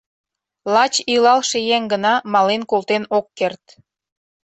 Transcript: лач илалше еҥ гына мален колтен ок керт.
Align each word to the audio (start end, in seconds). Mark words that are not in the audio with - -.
лач 0.73 0.93
илалше 1.13 1.59
еҥ 1.75 1.83
гына 1.93 2.13
мален 2.33 2.61
колтен 2.71 3.03
ок 3.17 3.25
керт. 3.37 3.63